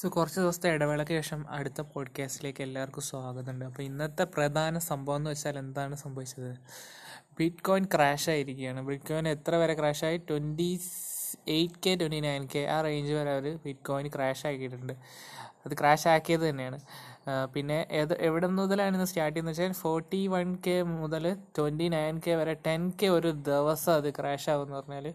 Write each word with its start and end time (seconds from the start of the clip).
So 0.00 0.08
കുറച്ച് 0.08 0.40
ദിവസത്തെ 0.40 0.70
ഇടവേളയ്ക്ക് 0.70 1.12
ശേഷം 1.12 1.46
അടുത്ത 1.50 1.80
പോഡ്കാസ്റ്റിലേക്ക് 1.80 2.62
എല്ലാവർക്കും 2.62 3.02
സ്വാഗതമുണ്ട്. 3.02 3.64
അപ്പോൾ 3.64 3.82
ഇന്നത്തെ 3.82 4.24
പ്രധാന 4.24 4.78
സംഭവം 4.78 5.16
എന്ന് 5.16 5.30
വെച്ചാൽ 5.30 5.58
എന്താണ് 5.58 5.96
സംഭവിച്ചത്? 5.96 6.56
ബിറ്റ് 7.38 7.62
കോയിൻ 7.62 7.84
ക്രാഷ് 7.84 8.30
ആയിരിക്കുകയാണ്. 8.30 8.82
ബിറ്റ് 8.82 9.04
കോയിൻ 9.04 9.28
എത്ര 9.28 9.54
വരെ 9.54 9.74
ക്രാഷായി 9.74 10.18
twenty 10.18 10.80
eight 11.48 11.74
K 11.86 11.94
twenty 11.94 12.20
nine 12.20 12.48
K 12.54 12.58
ആ 12.58 12.80
റേഞ്ച് 12.80 13.12
വരെ 13.12 13.30
അവർ 13.30 13.58
ബിറ്റ് 13.64 13.86
കോയിൻ 13.86 14.08
ക്രാഷ് 14.08 14.46
ആക്കിയിട്ടുണ്ട്. 14.46 14.92
അത് 15.66 15.74
ക്രാഷ് 15.74 16.08
ആക്കിയത് 16.08 16.40
തന്നെയാണ്. 16.40 16.80
പിന്നെ 17.54 17.78
ഏത് 18.00 18.12
എവിടെ 18.26 18.48
മുതലാണ് 18.56 18.96
ഇത് 18.98 19.06
സ്റ്റാർട്ട് 19.10 19.34
ചെയ്യുന്നത് 19.34 19.54
വെച്ചാൽ 19.58 19.74
ഫോർട്ടി 19.82 20.20
വൺ 20.34 20.48
കെ 20.66 20.76
മുതൽ 21.00 21.24
ട്വന്റി 21.56 21.86
നയൻ 21.94 22.16
കെ 22.24 22.34
വരെ 22.40 22.54
ടെൻ 22.66 22.82
കെ 23.00 23.08
ഒരു 23.16 23.30
ദിവസം 23.48 23.92
അത് 24.00 24.08
ക്രാഷ് 24.18 24.48
ആകുമെന്ന് 24.52 24.76
പറഞ്ഞാൽ 24.78 25.06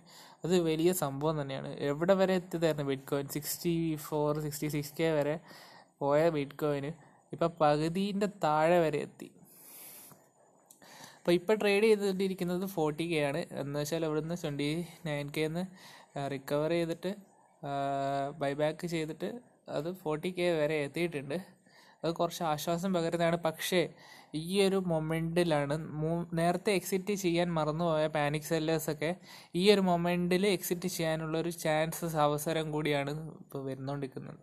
അത് 0.46 0.56
വലിയ 0.70 0.92
സംഭവം 1.04 1.36
തന്നെയാണ്. 1.42 1.70
എവിടെ 1.90 2.16
വരെ 2.22 2.34
എത്തിയതായിരുന്നു 2.42 2.86
bitcoin 3.12 3.28
sixty 3.36 3.76
four 4.08 4.42
sixty 4.46 4.70
six 4.76 4.94
K 5.00 5.10
വരെ 5.18 5.36
പോയ 6.02 6.22
ബിറ്റ് 6.36 6.58
കോയിന് 6.64 6.92
ഇപ്പം 7.36 7.52
പകുതിന്റെ 7.62 8.28
താഴെ 8.46 8.78
വരെ 8.86 9.00
എത്തി. 9.08 9.30
അപ്പോൾ 11.18 11.34
ഇപ്പോൾ 11.40 11.56
ട്രേഡ് 11.62 11.86
ചെയ്തുകൊണ്ടിരിക്കുന്നത് 11.90 12.66
ഫോർട്ടി 12.76 13.06
കെ 13.12 13.20
ആണ്. 13.30 13.42
എന്ന് 13.62 13.76
വെച്ചാൽ 13.80 14.06
ഇവിടുന്ന് 14.08 14.36
ട്വന്റി 14.44 14.70
നയൻ 15.08 15.28
കെന്ന് 15.38 15.64
റിക്കവർ 16.34 16.72
ചെയ്തിട്ട് 16.78 17.12
ബൈബാക്ക് 18.42 18.88
ചെയ്തിട്ട് 18.96 19.30
അത് 19.78 19.90
ഫോർട്ടി 20.02 20.30
കെ 20.38 20.48
വരെ 20.62 20.78
എത്തിയിട്ടുണ്ട്. 20.86 21.38
അത് 22.04 22.12
കുറച്ച് 22.20 22.44
ആശ്വാസം 22.52 22.90
പകരുന്നതാണ്. 22.96 23.38
പക്ഷേ 23.48 23.82
ഈ 24.42 24.46
ഒരു 24.68 24.78
മൊമെന്റിലാണ് 24.92 25.76
നേരത്തെ 26.40 26.72
എക്സിറ്റ് 26.80 27.14
ചെയ്യാൻ 27.24 27.48
മറന്നുപോയ 27.58 28.06
പാനിക് 28.16 28.48
സെല്ലേഴ്സൊക്കെ 28.52 29.12
ഈ 29.56 29.64
ഒരു 29.74 29.82
മൊമെന്റിൽ 29.90 30.44
എക്സിറ്റ് 30.48 30.90
ചെയ്യാനുള്ള 30.98 31.36
ഒരു 31.44 31.52
ചാൻസസ് 31.64 32.18
അവസരം 32.26 32.66
കൂടിയാണ് 32.76 33.12
ഇപ്പോൾ 33.44 33.62
വരുന്നുകൊണ്ടിരിക്കുന്നത് 33.68 34.40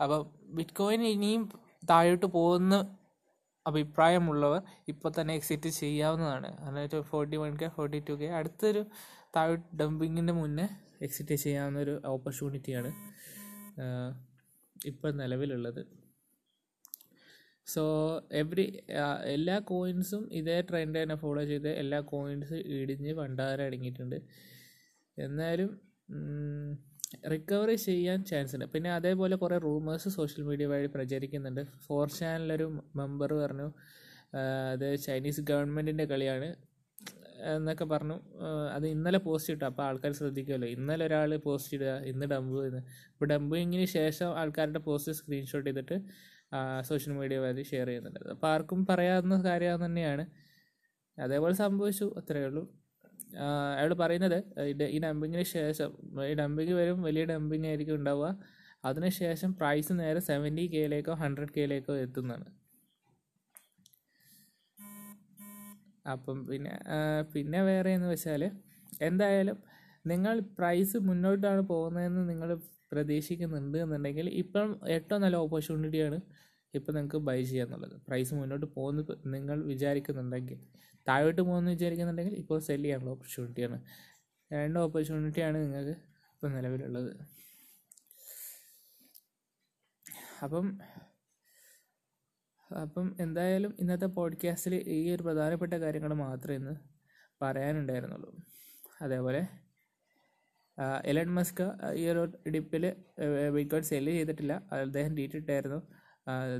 അപ്പോൾ 0.00 0.20
ബിറ്റ് 0.58 0.76
കോയിൻ 0.80 1.02
ഇനിയും 1.12 1.42
താഴോട്ട് 1.90 2.26
പോകുന്ന 2.36 2.74
അഭിപ്രായമുള്ളവർ 3.66 4.60
ഇപ്പോൾ 4.88 5.10
തന്നെ 5.16 5.32
എക്സിറ്റ് 5.38 5.70
ചെയ്യാവുന്നതാണ്. 5.80 6.50
അതായത് 6.66 6.96
forty 7.10 7.36
one 7.36 7.54
K 7.62 7.68
forty 7.76 7.98
two 8.08 8.14
K 8.20 8.28
അടുത്തൊരു 8.38 8.82
താഴോട്ട് 9.36 9.66
ഡംപിങ്ങിന്റെ 9.80 10.34
മുന്നേ 10.40 10.66
എക്സിറ്റ് 11.06 11.34
ചെയ്യാവുന്ന 11.44 11.78
ഒരു 11.86 11.94
ഓപ്പർച്യൂണിറ്റിയാണ് 12.12 12.90
ഇപ്പോൾ 14.76 15.10
നിലവിലുള്ളത്. 15.22 15.82
സോ 17.72 17.82
എവറി 18.40 18.64
എല്ലാ 19.34 19.56
കോയിൻസും 19.70 20.22
ഇതേ 20.32 20.56
ട്രെൻഡ് 20.68 20.98
തന്നെ 21.02 21.16
ഫോളോ 21.22 21.42
ചെയ്ത് 21.44 21.68
എല്ലാ 21.82 21.98
കോയിൻസ് 22.12 22.58
ഇടിഞ്ഞ് 22.78 23.12
പണ്ടാരം 23.20 23.64
അടങ്ങിയിട്ടുണ്ട്. 23.64 24.18
എന്നാലും 25.18 25.70
റിക്കവറി 27.32 27.76
ചെയ്യാൻ 27.86 28.18
ചാൻസ് 28.24 28.54
ഉണ്ട്. 28.56 28.66
പിന്നെ 28.74 28.90
അതേപോലെ 28.98 29.36
കുറേ 29.36 29.56
റൂമേഴ്സ് 29.58 30.08
സോഷ്യൽ 30.08 30.42
മീഡിയ 30.48 30.66
വഴി 30.66 30.88
പ്രചരിക്കുന്നുണ്ട്. 30.94 31.62
ഫോർ 31.86 32.06
ചാനലൊരു 32.18 32.66
മെമ്പർ 32.96 33.32
പറഞ്ഞു 33.42 33.68
അത് 34.72 34.88
ചൈനീസ് 35.06 35.40
ഗവൺമെന്റിന്റെ 35.40 36.04
കളിയാണ് 36.04 36.48
എന്നൊക്കെ 37.56 37.84
പറഞ്ഞു. 37.84 38.16
അത് 38.74 38.86
ഇന്നലെ 38.86 39.18
പോസ്റ്റ് 39.18 39.52
ഇട്ടു. 39.54 39.64
അപ്പോൾ 39.64 39.82
ആൾക്കാർ 39.82 40.12
ശ്രദ്ധിക്കുമല്ലോ 40.12 40.68
ഇന്നലെ 40.68 41.04
ഒരാൾ 41.06 41.30
പോസ്റ്റ് 41.46 41.72
ഇടുക 41.76 41.92
ഇന്ന് 42.10 42.26
ഡംബു 42.26 42.58
ഇപ്പോൾ 42.66 43.28
ഡംപിങ്ങിന് 43.32 43.86
ശേഷം 43.98 44.28
ആൾക്കാരുടെ 44.40 44.82
പോസ്റ്റ് 44.88 45.12
സ്ക്രീൻഷോട്ട് 45.12 45.68
ചെയ്തിട്ട് 45.70 45.96
സോഷ്യൽ 46.88 47.12
മീഡിയ 47.20 47.38
വഴി 47.38 47.62
ഷെയർ 47.70 47.86
ചെയ്യുന്നുണ്ട്. 47.86 48.20
അപ്പോൾ 48.34 48.48
ആർക്കും 48.52 48.80
പറയാവുന്ന 48.86 49.36
കാര്യം 49.48 49.84
തന്നെയാണ്. 49.84 50.24
അതേപോലെ 51.18 51.54
സംഭവിച്ചു 51.54 52.06
അത്രയേ 52.20 52.46
ഉള്ളൂ. 52.46 52.62
അയാൾ 53.76 53.92
പറയുന്നത് 54.02 54.38
ഈ 54.94 54.98
ഡംപിങ്ങിന് 55.04 55.44
ശേഷം 55.56 55.90
ഈ 56.30 56.32
ഡംപിങ് 56.40 56.74
വരും 56.80 57.02
വലിയ 57.02 57.24
ഡംപിങ് 57.24 57.66
ആയിരിക്കും 57.66 57.94
ഉണ്ടാവുക. 57.94 58.30
അതിനുശേഷം 58.84 59.50
പ്രൈസ് 59.60 59.92
നേരെ 60.00 60.20
സെവന്റി 60.20 60.64
കെയിലേക്കോ 60.74 61.14
ഹൺഡ്രഡ് 61.22 61.54
കെയിലേക്കോ 61.56 61.94
എത്തുന്നതാണ്. 62.04 62.48
അപ്പം 66.12 66.46
പിന്നെ 66.46 66.74
പിന്നെ 67.32 67.62
വേറെ 67.62 67.90
എന്ന് 67.94 68.08
വെച്ചാൽ 68.08 68.42
എന്തായാലും 69.02 69.58
നിങ്ങൾ 70.06 70.40
പ്രൈസ് 70.58 70.96
മുന്നോട്ടാണ് 71.08 71.60
പോകുന്നതെന്ന് 71.60 72.22
നിങ്ങൾ 72.30 72.50
പ്രതീക്ഷിക്കുന്നുണ്ട് 72.92 73.78
എന്നുണ്ടെങ്കിൽ 73.78 74.28
ഇപ്പം 74.28 74.80
ഏറ്റവും 74.88 75.20
നല്ല 75.20 75.36
ഓപ്പർച്യൂണിറ്റിയാണ് 75.36 76.20
ഇപ്പം 76.74 76.94
നിങ്ങൾക്ക് 76.94 77.16
ബൈ 77.16 77.42
ചെയ്യുക 77.42 77.66
എന്നുള്ളത് 77.66 78.02
പ്രൈസ് 78.02 78.34
മുന്നോട്ട് 78.34 78.66
പോകുന്ന 78.66 79.16
നിങ്ങൾ 79.26 79.62
വിചാരിക്കുന്നുണ്ടെങ്കിൽ. 79.64 80.58
താഴോട്ട് 81.08 81.42
പോകുമെന്ന് 81.42 81.70
വിചാരിക്കുന്നുണ്ടെങ്കിൽ 81.70 82.34
ഇപ്പോൾ 82.34 82.60
സെൽ 82.60 82.82
ചെയ്യാനുള്ള 82.82 83.10
ഓപ്പർച്യൂണിറ്റിയാണ് 83.10 83.82
രണ്ട് 84.52 84.78
ഓപ്പർച്യൂണിറ്റിയാണ് 84.78 85.58
നിങ്ങൾക്ക് 85.64 85.94
ഇപ്പം 86.34 86.52
നിലവിലുള്ളത്. 86.52 87.12
അപ്പം 90.42 90.80
അപ്പം 92.82 93.16
എന്തായാലും 93.20 93.76
ഇന്നത്തെ 93.80 94.06
പോഡ്കാസ്റ്റിൽ 94.06 94.74
ഈ 94.74 95.14
ഒരു 95.14 95.22
പ്രധാനപ്പെട്ട 95.22 95.74
കാര്യങ്ങൾ 95.74 96.14
മാത്രമേ 96.14 96.56
ഇന്ന് 96.56 96.74
പറയാനുണ്ടായിരുന്നുള്ളൂ. 97.42 98.30
അതേപോലെ 99.02 99.48
എലൺ 101.04 101.28
മസ്ക് 101.34 101.62
ഈ 101.94 102.06
ഒരു 102.08 102.32
ഡിപ്പിൽ 102.50 102.84
ബിറ്റ്കോയിൻ 103.54 103.82
സെല്ല് 103.82 104.12
ചെയ്തിട്ടില്ല. 104.12 104.52
അദ്ദേഹം 104.72 105.16
ഡീറ്റിട്ടായിരുന്നു 105.16 105.80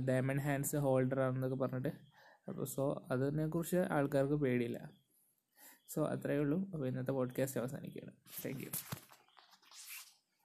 ഡയമണ്ട് 0.08 0.42
ഹാൻഡ്സ് 0.42 0.76
ഹോൾഡർ 0.76 1.20
ആണെന്നൊക്കെ 1.20 1.56
പറഞ്ഞിട്ട്. 1.56 1.92
അപ്പോൾ 2.48 2.64
സോ 2.64 3.06
അതിനെക്കുറിച്ച് 3.10 3.76
ആൾക്കാർക്ക് 3.76 4.34
പേടിയില്ല. 4.34 4.90
സോ 5.94 6.06
അത്രയേ 6.06 6.38
ഉള്ളൂ. 6.38 6.58
അപ്പോൾ 6.72 6.86
ഇന്നത്തെ 6.86 7.12
പോഡ്കാസ്റ്റ് 7.12 7.60
അവസാനിക്കുകയാണ്. 7.60 8.12
Thank 8.44 8.64
you 8.64 8.70